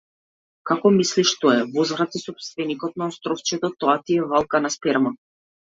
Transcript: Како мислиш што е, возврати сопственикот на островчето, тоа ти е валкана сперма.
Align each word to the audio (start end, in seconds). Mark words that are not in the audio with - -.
Како 0.69 0.91
мислиш 0.95 1.33
што 1.33 1.51
е, 1.57 1.59
возврати 1.77 2.23
сопственикот 2.23 2.99
на 3.03 3.13
островчето, 3.13 3.73
тоа 3.83 3.97
ти 4.07 4.21
е 4.25 4.29
валкана 4.35 4.79
сперма. 4.81 5.19